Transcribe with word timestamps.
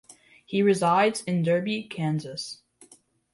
He 0.43 0.63
resides 0.63 1.21
in 1.25 1.43
Derby, 1.43 1.83
Kansas. 1.83 2.63